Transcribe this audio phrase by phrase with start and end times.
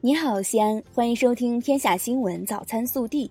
[0.00, 3.26] 你好，西安，欢迎收听《天下新闻早餐速递》。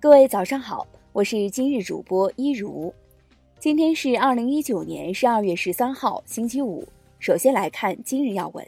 [0.00, 2.92] 各位早上好，我是今日主播一如。
[3.60, 6.84] 今天是二零一九年十二月十三号，星期五。
[7.20, 8.66] 首先来看今日要闻。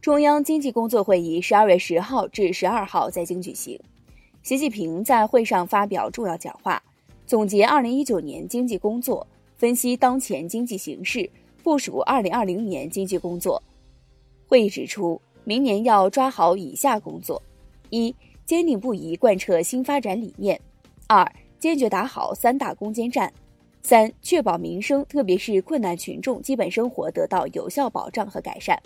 [0.00, 3.76] 中央经济工作会议十二月十号至十二号在京举行，
[4.44, 6.80] 习近平在会上发表重要讲话，
[7.26, 9.26] 总结二零一九年经济工作，
[9.56, 11.28] 分析当前经济形势，
[11.64, 13.60] 部署二零二零年经济工作。
[14.46, 15.20] 会议指出。
[15.44, 17.42] 明年要抓好以下工作：
[17.90, 18.14] 一、
[18.44, 20.56] 坚定不移贯彻新发展理念；
[21.08, 23.28] 二、坚决打好三大攻坚战；
[23.82, 28.76] 三、确保民生，特别是困难群众基本生活得到有效保障和改善；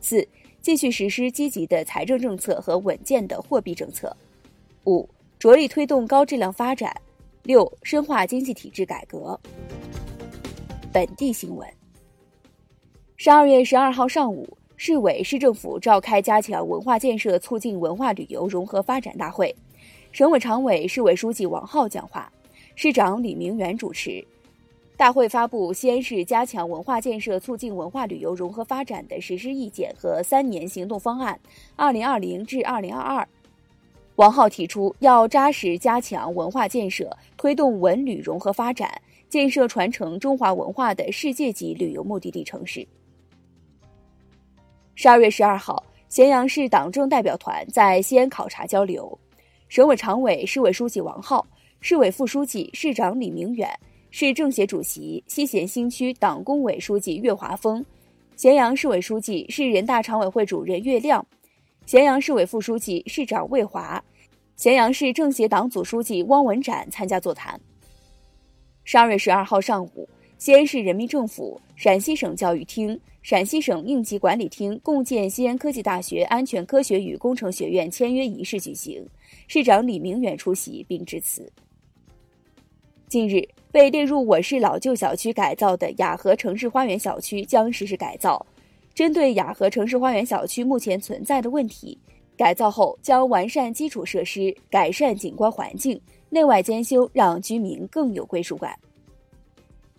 [0.00, 0.26] 四、
[0.60, 4.08] 继续实施积极的财政政策和稳健的货币政策；
[4.86, 5.08] 五、
[5.38, 6.90] 着力推动高质量发展；
[7.44, 9.38] 六、深化经济体制改革。
[10.92, 11.68] 本地新闻：
[13.16, 14.58] 十二月十二号上午。
[14.84, 19.54] 市委市政府召开加强文化建设促进文化旅游融合发展大会，
[20.10, 22.28] 省委常委、市委书记王浩讲话，
[22.74, 24.26] 市长李明远主持。
[24.96, 31.38] 大会发布西安市加强文化建设促进文化旅游融合发展的实施意见和三年行动方案
[31.76, 33.28] （二零二零至二零二二）。
[34.16, 42.84] 王浩提出，要扎实加强文化建设，推动文旅融合发展，建设传承中华文化的世界级旅游目的地城市。
[45.02, 49.18] 十二月十二号，咸阳市党政代表团在西安考察交流，
[49.68, 51.44] 省委常委、市委书记王浩，
[51.80, 53.68] 市委副书记、市长李明远，
[54.12, 57.84] 市政协主席、西咸新区党工委书记岳华峰，
[58.36, 61.26] 咸阳市委书记、市人大常委会主任岳亮，
[61.84, 64.00] 咸阳市委副书记、市长魏华，
[64.54, 67.60] 咸阳市政协党组书记汪文展参加座谈。
[68.84, 70.08] 十二月十二号上午。
[70.42, 79.06] 西安市人民政府、陕西省教育厅、陕西省应急管理厅共建西安科技大学安全科学与工程学院签约仪式举行，
[79.46, 81.48] 市长李明远出席并致辞。
[83.06, 88.44] 近日，被列入我市老旧小区改造的雅和城市花园小区将实施改造。
[88.96, 91.96] 针对雅和城市花园小区目前存在的问题，
[92.36, 96.00] 改造后将完善基础设施，改善景观环境，
[96.30, 98.76] 内外兼修，让居民更有归属感。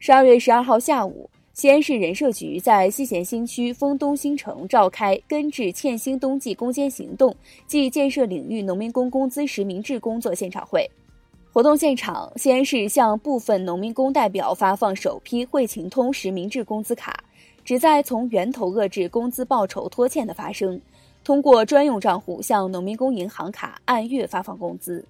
[0.06, 7.34] 十二月十二号下午，西安市人社局在西咸新区丰东新城召开根治欠薪冬季攻坚行动
[7.68, 10.86] 暨建设领域农民工工资实名制工作现场会。
[11.53, 17.24] 活动现场，西安市向部分农民工代表发放首批惠勤通实名制工资卡，
[17.64, 20.78] 旨在从源头遏制工资报酬拖欠的发生，
[21.24, 25.06] 通过专用账户向农民工银行卡按月发放工资。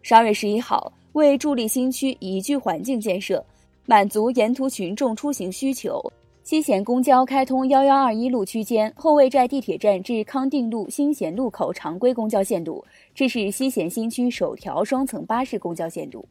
[0.00, 0.90] 十二月十一号。
[1.12, 3.44] 为助力新区宜居环境建设，
[3.86, 6.00] 满足沿途群众出行需求，
[6.44, 16.24] 西咸公交开通幺幺二一路区间后卫寨地铁站至康定路新咸路口常规公交线路，这是西咸新区首条双层巴士公交线路。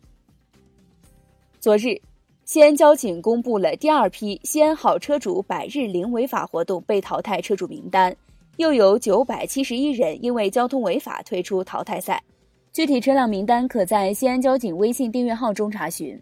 [1.60, 2.02] 昨日，
[2.46, 8.16] 西安交警公布了第二批西安好车主百日零违法活动被淘汰车主名单，
[8.56, 12.24] 又有九百七十一人因为交通违法退出淘汰赛。
[12.72, 16.20] 具体车辆名单可在西安交警微信订阅号中查询。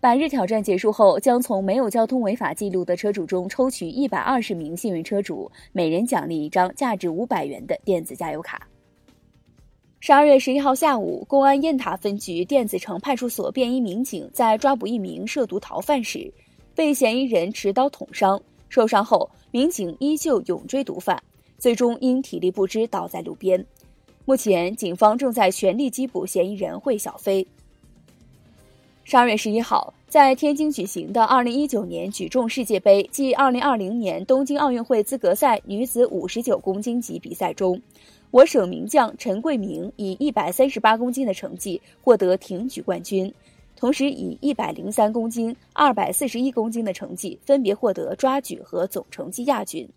[0.00, 8.68] 百日挑战结束后，将从没有交通违法记录的车主中抽取一百二十名幸运车主，每人奖励一张价值五百元的电子加油卡。
[9.98, 16.32] 十二月十一号下午，公安雁塔分局电子城派出所便衣民警在抓捕一名涉毒逃犯时，
[16.76, 21.20] 被嫌疑人持刀捅伤，受伤后，民警依旧勇追毒贩，
[21.58, 23.66] 最终因体力不支倒在路边。
[24.28, 27.46] 目前，警方正在全力缉捕嫌疑人惠小飞。
[29.02, 37.80] 十二月十一号，在天津举行的二零一九年举重世界杯暨二零二零年东京奥运会资格赛女子五十九公斤级比赛中，
[38.30, 43.32] 我省名将陈桂明以一百三十八公斤的成绩获得挺举冠军，
[43.76, 49.88] 同时以一百零三公斤、二百四十一公斤的成绩分别获得抓举和总成绩亚军。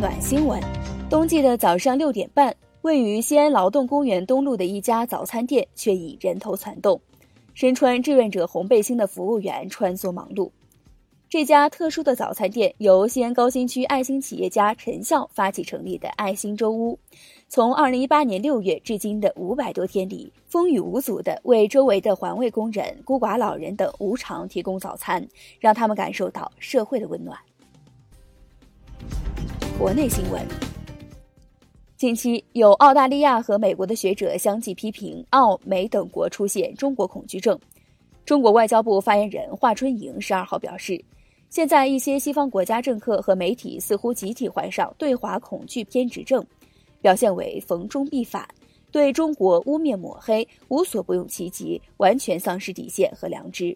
[0.00, 0.58] 暖新闻。
[1.10, 6.98] 冬季的早上六点半，位于西安劳动公园东路的一家早餐店却已人头攒动，
[7.52, 10.50] 身穿志愿者红背心的服务员穿梭忙碌。
[11.28, 16.98] 这家特殊的早餐店由西安高新区爱心企业家陈笑发起成立的爱心粥屋，
[17.48, 27.36] 从二零一八年六月至今的五百多天里，风雨无阻地为周围的环卫工人、孤寡老人等无偿提供早餐，让他们感受到社会的温暖。
[29.80, 30.46] 国内新闻。
[31.96, 37.58] 近期有澳大利亚和美国的学者相继批评澳美等国出现中国恐惧症。
[38.26, 41.02] 中国外交部发言人华春莹十二号表示，
[41.48, 46.44] 现在一些西方国家政客和媒体似乎集体患上对华恐惧偏执症，
[47.00, 48.46] 表现为逢中必反，
[48.92, 53.74] 对中国污蔑抹黑无所不用其极，完全丧失底线和良知。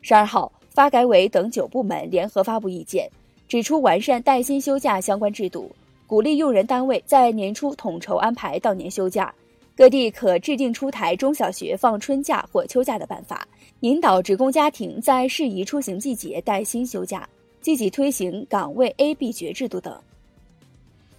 [0.00, 3.06] 十二号，发改委等九部门联合发布意见，
[3.50, 5.68] 指出完善带薪休假相关制度，
[6.06, 9.34] 鼓励用人单位在年初统筹安排到年休假。
[9.76, 13.44] 各地可制定出台中小学放春假或秋假的办法，
[13.80, 17.28] 引导职工家庭在适宜出行季节带薪休假，
[17.60, 20.00] 积极推行岗位 A、B 绝制度等。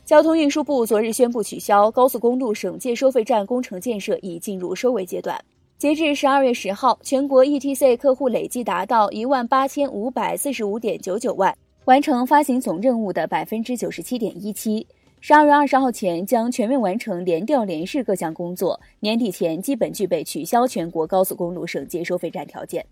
[0.06, 5.38] 交通运输部昨日宣布取消高速公路省界收费站工程建设已进入收尾阶段。
[5.78, 11.54] 截至十二月十号，全国 ETC 客户累计达到一万八千五百四十五点九九万，
[11.86, 14.86] 完成发行总任务的百分之九十七点一七。
[15.20, 22.86] 十二月二十号前将全面完成联调联试各项工作，年底前基本具备取消全国高速公路省界收费站条件。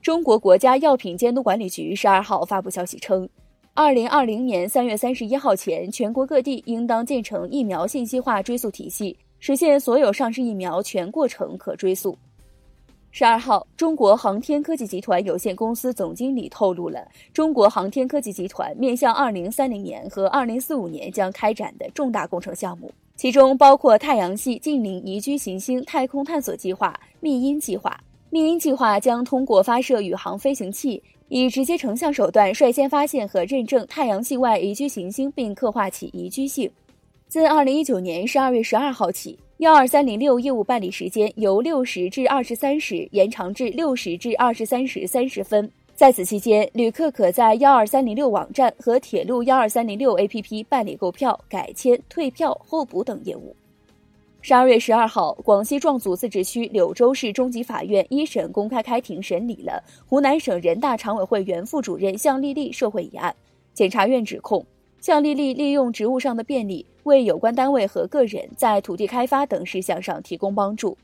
[0.00, 3.28] 中国国家药品监督管理局十二号发布消息称，
[3.72, 12.16] 二零二零年三月三十一号前，全国各地应当建成疫苗信息化追溯体系，实现所有上市疫苗全过程可追溯。
[13.16, 27.96] 十二号，中国航天科技集团有限公司总经理透露了中国航天科技集团面向二零三零年和二零四五年将开展的重大工程项目，其中包括太阳系近邻宜居行星太空探索计划“密音计划”。
[28.30, 36.68] 密音计划将通过发射宇航飞行器，以直接成像手段率先发现和认证太阳系外宜居行星，并刻画其宜居性。
[37.28, 39.38] 自二零一九年十二月十二号起。
[39.58, 45.70] 幺二三零六业务办理时间由六时至二十三时延长至六时至二十三时三十分。
[45.94, 53.54] 在此期间，旅客可在幺二三零六网站和铁路幺二三零六 APP 办理购票、改签、退票、候补等业务。
[54.40, 63.32] 十二月十二号，广西壮族自治区柳州市中级法院一审公开开庭审理了湖南省人大常委会原副主任向丽丽受贿一案。
[63.72, 64.66] 检察院指控。
[65.00, 70.98] 向丽丽利用职务上的便利，为有关单位和个人在土地开发等事项上提供帮助。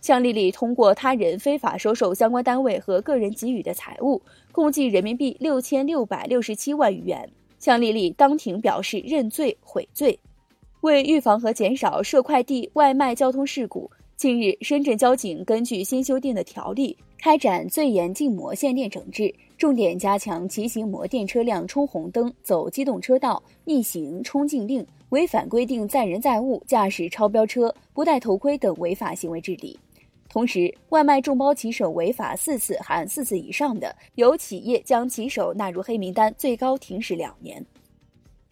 [0.00, 4.22] 向丽丽通过他人非法收受相关单位和个人给予的财物，
[4.52, 7.28] 共计人民币六千六百六十七万余元。
[7.58, 10.16] 向丽丽当庭表示认罪悔罪。
[10.82, 19.34] 为预防和减少涉快递外卖交通事故，近日深圳交警根据新修订的条例，开展最严禁摩限电整治。
[19.56, 29.78] 重点加强骑行摩电车辆冲红灯、走机动车道、逆行、冲禁令、违反规定载人载物、驾驶超标车、不戴头盔等违法行为治理。
[30.28, 37.64] 同时，外卖众包骑手违法四次含四次以上的，由企业将骑手纳入黑名单，最高停驶两年。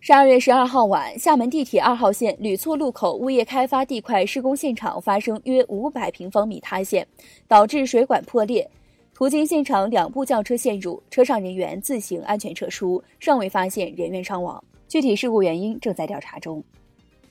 [0.01, 7.07] 十二月十二号晚，厦门地铁二号线吕厝路口物业开发地块施工现场发生约五百平方米塌陷，
[7.49, 8.71] 导致水管破裂。
[9.15, 14.63] 途经现场，两部轿车陷入，车上人员自行安全撤出，尚未发现人员伤亡。
[14.95, 16.63] 具体事故原因正在调查中。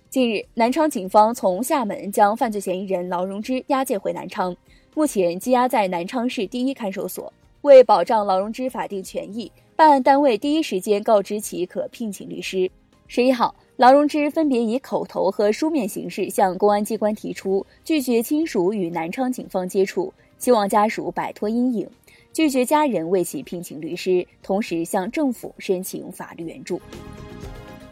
[0.10, 4.54] 近日，南昌警方从厦门将犯罪嫌疑人劳荣枝押解回南昌，
[4.94, 7.31] 目前羁押在南昌市第一看守所。
[7.62, 12.69] 为保障劳荣枝法定权益，办案单位第一时间告知其可聘请律师。
[13.07, 20.13] 十一号，劳荣枝分别以口头和书面形式向公安机关提出拒绝亲属与南昌警方接触。
[20.38, 21.89] 希望家属摆脱阴影，
[22.33, 26.81] 拒绝家人为其聘请律师，同时向政府申请法律援助。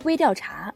[0.04, 0.74] 微调查：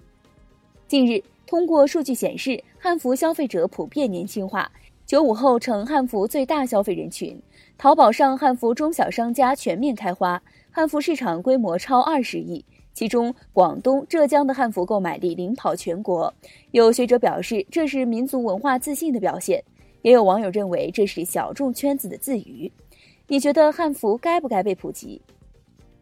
[0.88, 4.72] 近日，通过数据显示，汉服消费者普遍年轻化，
[5.06, 7.40] 九五后成汉服最大消费人群。
[7.78, 12.64] 淘宝上汉服中小商家全面开花，汉服市场规模超二十亿，
[12.94, 16.32] 其中广东、浙江的汉服购买力领跑全国。
[16.72, 19.64] 有学者表示，这是民族文化自信的表现。
[20.04, 22.72] 也有网友认为这是小众圈子的自娱，
[23.28, 25.20] 你觉得汉服该不该被普及？